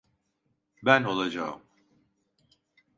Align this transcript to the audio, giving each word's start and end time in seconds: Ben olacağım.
Ben 0.85 1.03
olacağım. 1.03 1.61